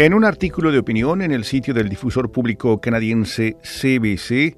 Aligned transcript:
En 0.00 0.14
un 0.14 0.24
artículo 0.24 0.72
de 0.72 0.78
opinión 0.78 1.20
en 1.20 1.30
el 1.30 1.44
sitio 1.44 1.74
del 1.74 1.90
difusor 1.90 2.32
público 2.32 2.80
canadiense 2.80 3.58
CBC, 3.60 4.56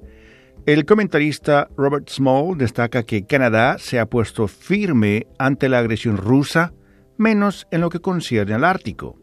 el 0.65 0.85
comentarista 0.85 1.67
Robert 1.75 2.07
Small 2.07 2.57
destaca 2.57 3.03
que 3.03 3.25
Canadá 3.25 3.77
se 3.77 3.99
ha 3.99 4.05
puesto 4.05 4.47
firme 4.47 5.27
ante 5.37 5.67
la 5.67 5.79
agresión 5.79 6.15
rusa, 6.15 6.71
menos 7.17 7.67
en 7.71 7.81
lo 7.81 7.89
que 7.89 7.99
concierne 7.99 8.53
al 8.53 8.63
Ártico. 8.63 9.19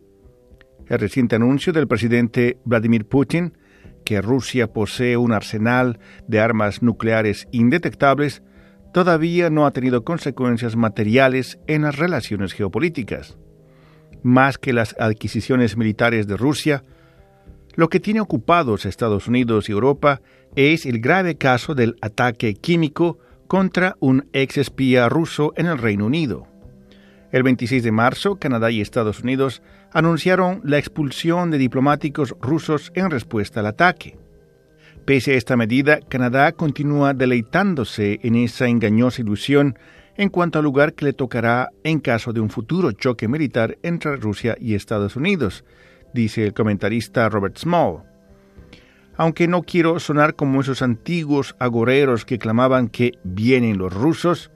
El 0.88 0.98
reciente 0.98 1.36
anuncio 1.36 1.72
del 1.72 1.88
presidente 1.88 2.58
Vladimir 2.66 3.06
Putin, 3.06 3.56
que 4.04 4.20
Rusia 4.20 4.70
posee 4.74 5.16
un 5.16 5.32
arsenal 5.32 6.00
de 6.28 6.38
armas 6.38 6.82
nucleares 6.82 7.48
indetectables, 7.50 8.42
todavía 8.92 9.48
no 9.48 9.64
ha 9.64 9.70
tenido 9.70 10.04
consecuencias 10.04 10.76
materiales 10.76 11.58
en 11.66 11.80
las 11.80 11.96
relaciones 11.96 12.52
geopolíticas. 12.52 13.38
Más 14.22 14.58
que 14.58 14.72
las 14.72 14.94
adquisiciones 14.98 15.76
militares 15.76 16.26
de 16.26 16.36
Rusia, 16.36 16.84
lo 17.74 17.88
que 17.88 18.00
tiene 18.00 18.20
ocupados 18.20 18.84
Estados 18.84 19.28
Unidos 19.28 19.68
y 19.68 19.72
Europa 19.72 20.20
es 20.56 20.86
el 20.86 21.00
grave 21.00 21.36
caso 21.36 21.74
del 21.74 21.96
ataque 22.00 22.54
químico 22.54 23.18
contra 23.46 23.96
un 24.00 24.28
ex 24.32 24.58
espía 24.58 25.08
ruso 25.08 25.52
en 25.56 25.66
el 25.66 25.78
Reino 25.78 26.06
Unido. 26.06 26.46
El 27.32 27.44
26 27.44 27.84
de 27.84 27.92
marzo, 27.92 28.36
Canadá 28.36 28.70
y 28.70 28.80
Estados 28.80 29.20
Unidos 29.20 29.62
anunciaron 29.92 30.60
la 30.64 30.78
expulsión 30.78 31.50
de 31.50 31.58
diplomáticos 31.58 32.34
rusos 32.40 32.90
en 32.94 33.10
respuesta 33.10 33.60
al 33.60 33.66
ataque. 33.66 34.18
Pese 35.04 35.32
a 35.32 35.36
esta 35.36 35.56
medida, 35.56 36.00
Canadá 36.00 36.52
continúa 36.52 37.14
deleitándose 37.14 38.20
en 38.22 38.34
esa 38.34 38.66
engañosa 38.66 39.22
ilusión 39.22 39.78
en 40.20 40.28
cuanto 40.28 40.58
al 40.58 40.66
lugar 40.66 40.92
que 40.92 41.06
le 41.06 41.14
tocará 41.14 41.70
en 41.82 41.98
caso 41.98 42.34
de 42.34 42.40
un 42.40 42.50
futuro 42.50 42.92
choque 42.92 43.26
militar 43.26 43.78
entre 43.82 44.16
Rusia 44.16 44.54
y 44.60 44.74
Estados 44.74 45.16
Unidos, 45.16 45.64
dice 46.12 46.44
el 46.44 46.52
comentarista 46.52 47.26
Robert 47.30 47.56
Small. 47.56 48.02
Aunque 49.16 49.48
no 49.48 49.62
quiero 49.62 49.98
sonar 49.98 50.36
como 50.36 50.60
esos 50.60 50.82
antiguos 50.82 51.56
agoreros 51.58 52.26
que 52.26 52.38
clamaban 52.38 52.88
que 52.88 53.12
vienen 53.24 53.78
los 53.78 53.94
rusos, 53.94 54.50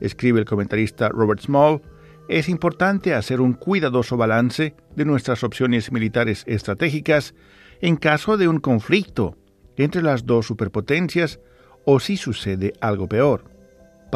escribe 0.00 0.40
el 0.40 0.44
comentarista 0.44 1.08
Robert 1.08 1.40
Small, 1.40 1.80
es 2.28 2.50
importante 2.50 3.14
hacer 3.14 3.40
un 3.40 3.54
cuidadoso 3.54 4.18
balance 4.18 4.74
de 4.96 5.04
nuestras 5.06 5.42
opciones 5.44 5.92
militares 5.92 6.44
estratégicas 6.46 7.34
en 7.80 7.96
caso 7.96 8.36
de 8.36 8.48
un 8.48 8.60
conflicto 8.60 9.34
entre 9.78 10.02
las 10.02 10.26
dos 10.26 10.44
superpotencias 10.44 11.40
o 11.86 12.00
si 12.00 12.18
sucede 12.18 12.74
algo 12.82 13.08
peor. 13.08 13.55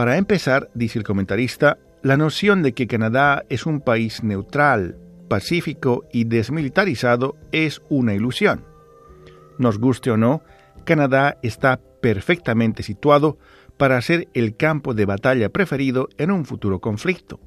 Para 0.01 0.17
empezar, 0.17 0.71
dice 0.73 0.99
el 0.99 1.05
comentarista, 1.05 1.77
la 2.01 2.17
noción 2.17 2.63
de 2.63 2.73
que 2.73 2.87
Canadá 2.87 3.45
es 3.51 3.67
un 3.67 3.83
país 3.83 4.25
neutral, 4.25 4.97
pacífico 5.29 6.07
y 6.11 6.25
desmilitarizado 6.25 7.37
es 7.53 7.83
una 7.91 8.15
ilusión. 8.15 8.65
Nos 9.59 9.79
guste 9.79 10.11
o 10.11 10.17
no, 10.17 10.41
Canadá 10.85 11.37
está 11.43 11.81
perfectamente 12.01 12.83
situado 12.83 13.37
para 13.77 14.01
ser 14.01 14.29
el 14.33 14.57
campo 14.57 14.95
de 14.95 15.05
batalla 15.05 15.51
preferido 15.51 16.09
en 16.17 16.31
un 16.31 16.47
futuro 16.47 16.81
conflicto. 16.81 17.39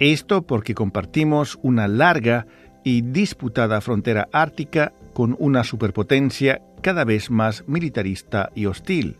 Esto 0.00 0.42
porque 0.42 0.74
compartimos 0.74 1.60
una 1.62 1.86
larga 1.86 2.48
y 2.82 3.02
disputada 3.02 3.80
frontera 3.80 4.26
ártica 4.32 4.92
con 5.12 5.36
una 5.38 5.62
superpotencia 5.62 6.60
cada 6.82 7.04
vez 7.04 7.30
más 7.30 7.62
militarista 7.68 8.50
y 8.52 8.66
hostil. 8.66 9.16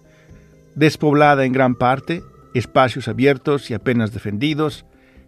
Despoblada 0.74 1.44
en 1.44 1.52
gran 1.52 1.76
parte, 1.76 2.24
espacios 2.54 3.08
abiertos 3.08 3.70
y 3.70 3.74
apenas 3.74 4.12
defendidos, 4.12 4.86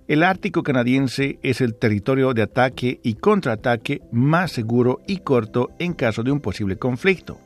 el 0.08 0.22
Ártico 0.22 0.62
canadiense 0.62 1.41
es 1.42 1.60
el 1.60 1.74
territorio 1.74 2.32
de 2.32 2.42
ataque 2.42 3.00
y 3.02 3.14
contraataque 3.14 4.02
más 4.12 4.52
seguro 4.52 5.00
y 5.08 5.19
corto 5.19 5.70
en 5.80 5.94
caso 5.94 6.22
de 6.22 6.30
un 6.30 6.41
posible 6.41 6.77
conflicto. 6.77 7.38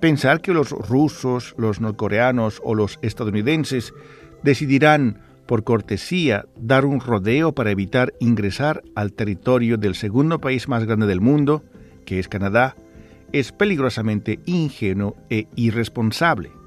Pensar 0.00 0.40
que 0.40 0.52
los 0.52 0.70
rusos, 0.70 1.54
los 1.56 1.80
norcoreanos 1.80 2.60
o 2.64 2.74
los 2.74 2.98
estadounidenses 3.02 3.94
decidirán 4.42 5.20
por 5.46 5.64
cortesía 5.64 6.44
dar 6.56 6.84
un 6.84 7.00
rodeo 7.00 7.52
para 7.52 7.70
evitar 7.70 8.12
ingresar 8.18 8.82
al 8.94 9.12
territorio 9.12 9.76
del 9.76 9.94
segundo 9.94 10.40
país 10.40 10.68
más 10.68 10.84
grande 10.84 11.06
del 11.06 11.20
mundo, 11.20 11.64
que 12.04 12.18
es 12.18 12.28
Canadá, 12.28 12.76
es 13.32 13.52
peligrosamente 13.52 14.40
ingenuo 14.44 15.16
e 15.30 15.46
irresponsable. 15.54 16.57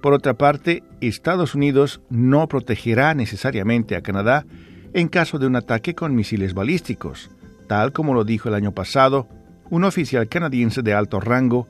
Por 0.00 0.14
otra 0.14 0.34
parte, 0.34 0.82
Estados 1.00 1.54
Unidos 1.54 2.00
no 2.08 2.48
protegerá 2.48 3.14
necesariamente 3.14 3.96
a 3.96 4.02
Canadá 4.02 4.46
en 4.94 5.08
caso 5.08 5.38
de 5.38 5.46
un 5.46 5.56
ataque 5.56 5.94
con 5.94 6.14
misiles 6.14 6.54
balísticos, 6.54 7.30
tal 7.68 7.92
como 7.92 8.14
lo 8.14 8.24
dijo 8.24 8.48
el 8.48 8.54
año 8.54 8.72
pasado 8.72 9.28
un 9.68 9.84
oficial 9.84 10.28
canadiense 10.28 10.82
de 10.82 10.94
alto 10.94 11.20
rango 11.20 11.68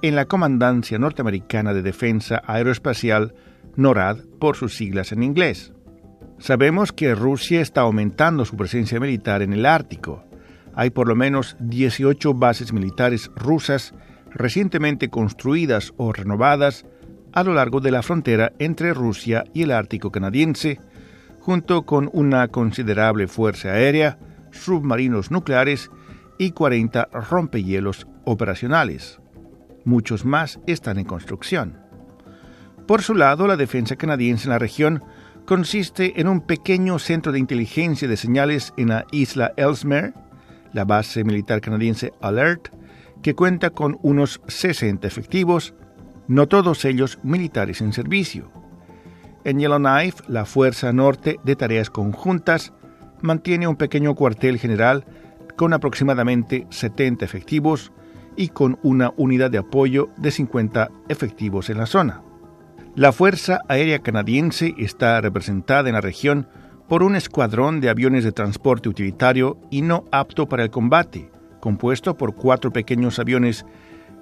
en 0.00 0.16
la 0.16 0.24
Comandancia 0.24 0.98
Norteamericana 0.98 1.74
de 1.74 1.82
Defensa 1.82 2.42
Aeroespacial, 2.46 3.34
NORAD 3.76 4.18
por 4.38 4.56
sus 4.56 4.74
siglas 4.74 5.12
en 5.12 5.22
inglés. 5.22 5.72
Sabemos 6.38 6.92
que 6.92 7.14
Rusia 7.14 7.60
está 7.60 7.82
aumentando 7.82 8.44
su 8.44 8.56
presencia 8.56 8.98
militar 8.98 9.42
en 9.42 9.52
el 9.52 9.66
Ártico. 9.66 10.24
Hay 10.74 10.90
por 10.90 11.06
lo 11.06 11.14
menos 11.14 11.56
18 11.60 12.34
bases 12.34 12.72
militares 12.72 13.30
rusas 13.36 13.94
recientemente 14.30 15.08
construidas 15.08 15.92
o 15.98 16.12
renovadas 16.12 16.86
a 17.32 17.42
lo 17.42 17.54
largo 17.54 17.80
de 17.80 17.90
la 17.90 18.02
frontera 18.02 18.52
entre 18.58 18.94
Rusia 18.94 19.44
y 19.54 19.62
el 19.62 19.70
Ártico 19.70 20.10
canadiense, 20.10 20.78
junto 21.40 21.82
con 21.82 22.08
una 22.12 22.48
considerable 22.48 23.26
fuerza 23.26 23.70
aérea, 23.70 24.18
submarinos 24.50 25.30
nucleares 25.30 25.90
y 26.38 26.52
40 26.52 27.08
rompehielos 27.30 28.06
operacionales. 28.24 29.20
Muchos 29.84 30.24
más 30.24 30.60
están 30.66 30.98
en 30.98 31.04
construcción. 31.04 31.78
Por 32.86 33.02
su 33.02 33.14
lado, 33.14 33.46
la 33.46 33.56
defensa 33.56 33.96
canadiense 33.96 34.44
en 34.44 34.50
la 34.50 34.58
región 34.58 35.02
consiste 35.46 36.20
en 36.20 36.28
un 36.28 36.40
pequeño 36.40 36.98
centro 36.98 37.32
de 37.32 37.38
inteligencia 37.38 38.06
de 38.06 38.16
señales 38.16 38.72
en 38.76 38.88
la 38.88 39.06
isla 39.10 39.52
Ellesmere, 39.56 40.12
la 40.72 40.84
base 40.84 41.24
militar 41.24 41.60
canadiense 41.60 42.12
Alert, 42.20 42.68
que 43.22 43.34
cuenta 43.34 43.70
con 43.70 43.98
unos 44.02 44.40
60 44.46 45.06
efectivos, 45.06 45.74
no 46.32 46.48
todos 46.48 46.86
ellos 46.86 47.18
militares 47.22 47.82
en 47.82 47.92
servicio. 47.92 48.50
En 49.44 49.58
Yellowknife, 49.58 50.22
la 50.28 50.46
Fuerza 50.46 50.90
Norte 50.90 51.38
de 51.44 51.56
Tareas 51.56 51.90
Conjuntas 51.90 52.72
mantiene 53.20 53.68
un 53.68 53.76
pequeño 53.76 54.14
cuartel 54.14 54.58
general 54.58 55.04
con 55.56 55.74
aproximadamente 55.74 56.66
70 56.70 57.22
efectivos 57.22 57.92
y 58.34 58.48
con 58.48 58.78
una 58.82 59.12
unidad 59.18 59.50
de 59.50 59.58
apoyo 59.58 60.08
de 60.16 60.30
50 60.30 60.90
efectivos 61.10 61.68
en 61.68 61.76
la 61.76 61.86
zona. 61.86 62.22
La 62.94 63.12
Fuerza 63.12 63.60
Aérea 63.68 63.98
Canadiense 63.98 64.74
está 64.78 65.20
representada 65.20 65.90
en 65.90 65.96
la 65.96 66.00
región 66.00 66.48
por 66.88 67.02
un 67.02 67.14
escuadrón 67.14 67.82
de 67.82 67.90
aviones 67.90 68.24
de 68.24 68.32
transporte 68.32 68.88
utilitario 68.88 69.58
y 69.70 69.82
no 69.82 70.04
apto 70.10 70.48
para 70.48 70.62
el 70.62 70.70
combate, 70.70 71.30
compuesto 71.60 72.16
por 72.16 72.34
cuatro 72.34 72.72
pequeños 72.72 73.18
aviones 73.18 73.66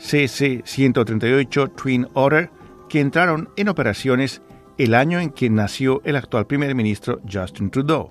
CC-138 0.00 1.74
Twin 1.76 2.08
Otter 2.14 2.50
que 2.88 3.00
entraron 3.00 3.50
en 3.56 3.68
operaciones 3.68 4.42
el 4.78 4.94
año 4.94 5.20
en 5.20 5.30
que 5.30 5.50
nació 5.50 6.00
el 6.04 6.16
actual 6.16 6.46
primer 6.46 6.74
ministro 6.74 7.20
Justin 7.30 7.70
Trudeau. 7.70 8.10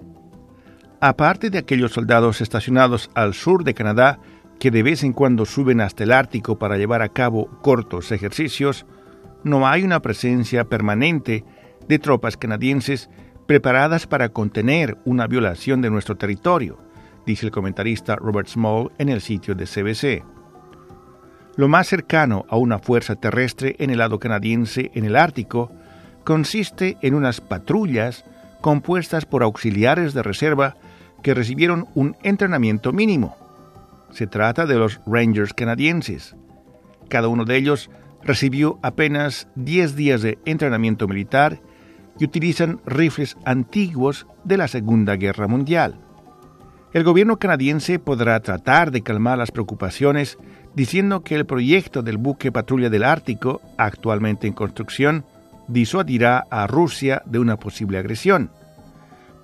Aparte 1.01 1.49
de 1.49 1.57
aquellos 1.57 1.93
soldados 1.93 2.41
estacionados 2.41 3.09
al 3.15 3.33
sur 3.33 3.63
de 3.63 3.73
Canadá 3.73 4.19
que 4.59 4.71
de 4.71 4.83
vez 4.83 5.03
en 5.03 5.13
cuando 5.13 5.45
suben 5.45 5.81
hasta 5.81 6.03
el 6.03 6.11
Ártico 6.11 6.59
para 6.59 6.77
llevar 6.77 7.01
a 7.01 7.09
cabo 7.09 7.49
cortos 7.61 8.11
ejercicios, 8.11 8.85
no 9.43 9.67
hay 9.67 9.83
una 9.83 10.01
presencia 10.01 10.65
permanente 10.65 11.45
de 11.87 11.99
tropas 11.99 12.37
canadienses 12.37 13.09
preparadas 13.47 14.05
para 14.05 14.29
contener 14.29 14.97
una 15.05 15.25
violación 15.27 15.81
de 15.81 15.89
nuestro 15.89 16.17
territorio, 16.17 16.77
dice 17.25 17.45
el 17.45 17.51
comentarista 17.51 18.15
Robert 18.15 18.47
Small 18.47 18.91
en 18.99 19.09
el 19.09 19.21
sitio 19.21 19.55
de 19.55 19.65
CBC. 19.65 20.38
Lo 21.59 21.67
más 21.67 21.89
cercano 21.89 22.45
a 22.47 22.55
una 22.55 22.79
fuerza 22.79 23.17
terrestre 23.17 23.75
en 23.79 23.89
el 23.89 23.97
lado 23.97 24.17
canadiense 24.17 24.91
en 24.93 25.03
el 25.03 25.17
Ártico 25.17 25.69
consiste 26.23 26.97
en 27.01 27.15
unas 27.15 27.41
patrullas 27.41 28.23
compuestas 28.61 29.25
por 29.25 29.43
auxiliares 29.43 30.13
de 30.13 30.23
reserva 30.23 30.77
que 31.21 31.33
recibieron 31.33 31.85
un 31.95 32.15
entrenamiento 32.23 32.93
mínimo. 32.93 33.35
Se 34.09 34.25
trata 34.25 34.65
de 34.65 34.75
los 34.75 35.01
Rangers 35.05 35.53
canadienses. 35.53 36.33
Cada 37.09 37.27
uno 37.27 37.43
de 37.43 37.57
ellos 37.57 37.89
recibió 38.23 38.79
apenas 38.81 39.49
10 39.55 39.97
días 39.97 40.21
de 40.21 40.39
entrenamiento 40.45 41.09
militar 41.09 41.59
y 42.17 42.23
utilizan 42.23 42.79
rifles 42.85 43.35
antiguos 43.43 44.27
de 44.45 44.55
la 44.55 44.69
Segunda 44.69 45.17
Guerra 45.17 45.49
Mundial. 45.49 45.99
El 46.93 47.03
gobierno 47.03 47.37
canadiense 47.37 47.99
podrá 47.99 48.39
tratar 48.39 48.91
de 48.91 49.01
calmar 49.01 49.37
las 49.37 49.51
preocupaciones 49.51 50.39
diciendo 50.75 51.23
que 51.23 51.35
el 51.35 51.45
proyecto 51.45 52.01
del 52.01 52.17
buque 52.17 52.51
patrulla 52.51 52.89
del 52.89 53.03
Ártico, 53.03 53.61
actualmente 53.77 54.47
en 54.47 54.53
construcción, 54.53 55.25
disuadirá 55.67 56.45
a 56.49 56.67
Rusia 56.67 57.21
de 57.25 57.39
una 57.39 57.57
posible 57.57 57.97
agresión. 57.97 58.51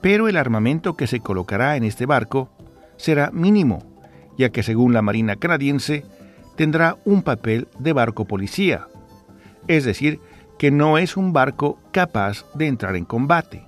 Pero 0.01 0.27
el 0.27 0.37
armamento 0.37 0.95
que 0.95 1.07
se 1.07 1.19
colocará 1.19 1.77
en 1.77 1.83
este 1.83 2.05
barco 2.05 2.49
será 2.97 3.31
mínimo 3.31 3.95
ya 4.37 4.49
que 4.49 4.63
según 4.63 4.93
la 4.93 5.01
Marina 5.01 5.35
canadiense 5.35 6.05
tendrá 6.55 6.97
un 7.05 7.21
papel 7.21 7.67
de 7.79 7.93
barco 7.93 8.25
policía, 8.25 8.87
es 9.67 9.83
decir, 9.83 10.19
que 10.57 10.71
no 10.71 10.97
es 10.97 11.17
un 11.17 11.33
barco 11.33 11.79
capaz 11.91 12.45
de 12.53 12.67
entrar 12.67 12.95
en 12.95 13.05
combate. 13.05 13.65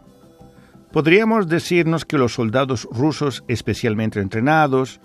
Podríamos 0.92 1.50
decirnos 1.50 2.06
que 2.06 2.18
los 2.18 2.33
soldados 2.33 2.88
rusos 2.92 3.44
especialmente 3.48 4.21
entrenados, 4.21 5.01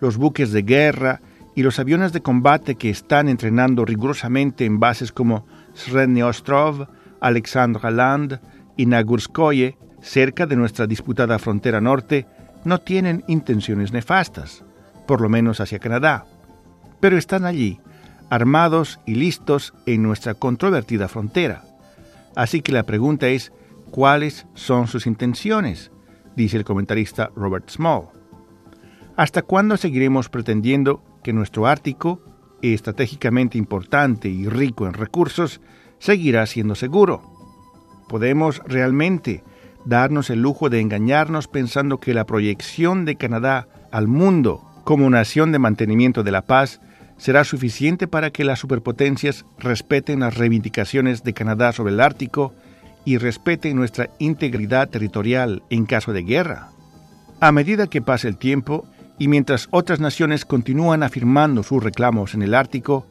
los 0.00 0.16
buques 0.16 0.50
de 0.50 0.62
guerra 0.62 1.20
y 1.56 1.62
los 1.62 1.78
aviones 1.78 2.12
de 2.12 2.20
combate 2.20 2.76
que 2.76 2.90
están 2.90 3.28
entrenando 3.28 3.86
rigurosamente 3.86 4.66
en 4.66 4.78
bases 4.78 5.10
como 5.10 5.46
Sredny 5.74 6.22
Ostrov, 6.22 6.86
Alexandra 7.18 7.90
Land 7.90 8.40
y 8.76 8.84
Nagurskoye, 8.84 9.78
cerca 10.02 10.44
de 10.46 10.54
nuestra 10.54 10.86
disputada 10.86 11.38
frontera 11.38 11.80
norte, 11.80 12.26
no 12.64 12.78
tienen 12.78 13.24
intenciones 13.26 13.90
nefastas, 13.90 14.64
por 15.06 15.22
lo 15.22 15.30
menos 15.30 15.60
hacia 15.60 15.78
Canadá, 15.78 16.26
pero 17.00 17.16
están 17.16 17.46
allí, 17.46 17.80
armados 18.28 19.00
y 19.06 19.14
listos 19.14 19.72
en 19.86 20.02
nuestra 20.02 20.34
controvertida 20.34 21.08
frontera. 21.08 21.62
Así 22.34 22.60
que 22.60 22.72
la 22.72 22.82
pregunta 22.82 23.28
es, 23.28 23.50
¿cuáles 23.90 24.46
son 24.52 24.88
sus 24.88 25.06
intenciones? 25.06 25.90
dice 26.36 26.58
el 26.58 26.64
comentarista 26.64 27.30
Robert 27.34 27.70
Small. 27.70 28.08
¿Hasta 29.16 29.40
cuándo 29.40 29.78
seguiremos 29.78 30.28
pretendiendo 30.28 31.02
que 31.26 31.32
nuestro 31.32 31.66
Ártico, 31.66 32.20
estratégicamente 32.62 33.58
importante 33.58 34.28
y 34.28 34.48
rico 34.48 34.86
en 34.86 34.92
recursos, 34.92 35.60
seguirá 35.98 36.46
siendo 36.46 36.76
seguro? 36.76 37.20
¿Podemos 38.08 38.62
realmente 38.64 39.42
darnos 39.84 40.30
el 40.30 40.40
lujo 40.40 40.70
de 40.70 40.78
engañarnos 40.78 41.48
pensando 41.48 41.98
que 41.98 42.14
la 42.14 42.26
proyección 42.26 43.04
de 43.04 43.16
Canadá 43.16 43.66
al 43.90 44.06
mundo 44.06 44.62
como 44.84 45.10
nación 45.10 45.50
de 45.50 45.58
mantenimiento 45.58 46.22
de 46.22 46.30
la 46.30 46.42
paz 46.42 46.80
será 47.16 47.42
suficiente 47.42 48.06
para 48.06 48.30
que 48.30 48.44
las 48.44 48.60
superpotencias 48.60 49.46
respeten 49.58 50.20
las 50.20 50.36
reivindicaciones 50.36 51.24
de 51.24 51.32
Canadá 51.32 51.72
sobre 51.72 51.92
el 51.92 51.98
Ártico 51.98 52.54
y 53.04 53.18
respeten 53.18 53.74
nuestra 53.74 54.10
integridad 54.20 54.90
territorial 54.90 55.64
en 55.70 55.86
caso 55.86 56.12
de 56.12 56.22
guerra. 56.22 56.68
A 57.40 57.50
medida 57.50 57.88
que 57.88 58.00
pase 58.00 58.28
el 58.28 58.38
tiempo 58.38 58.86
y 59.18 59.28
mientras 59.28 59.68
otras 59.70 60.00
naciones 60.00 60.44
continúan 60.44 61.02
afirmando 61.02 61.62
sus 61.62 61.82
reclamos 61.82 62.34
en 62.34 62.42
el 62.42 62.54
Ártico, 62.54 63.06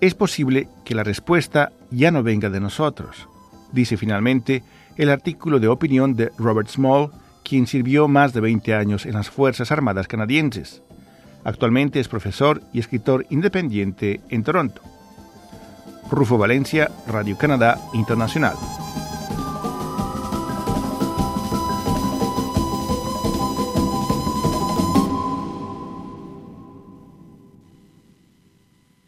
es 0.00 0.14
posible 0.14 0.68
que 0.84 0.94
la 0.94 1.04
respuesta 1.04 1.72
ya 1.90 2.10
no 2.10 2.22
venga 2.22 2.50
de 2.50 2.60
nosotros, 2.60 3.28
dice 3.72 3.96
finalmente 3.96 4.62
el 4.96 5.10
artículo 5.10 5.60
de 5.60 5.68
opinión 5.68 6.16
de 6.16 6.30
Robert 6.38 6.68
Small, 6.68 7.10
quien 7.44 7.66
sirvió 7.66 8.08
más 8.08 8.32
de 8.32 8.40
20 8.40 8.74
años 8.74 9.06
en 9.06 9.12
las 9.12 9.30
Fuerzas 9.30 9.70
Armadas 9.70 10.08
canadienses. 10.08 10.82
Actualmente 11.44 12.00
es 12.00 12.08
profesor 12.08 12.60
y 12.72 12.80
escritor 12.80 13.24
independiente 13.30 14.20
en 14.30 14.42
Toronto. 14.42 14.82
Rufo 16.10 16.38
Valencia, 16.38 16.90
Radio 17.06 17.36
Canadá 17.36 17.78
Internacional. 17.94 18.54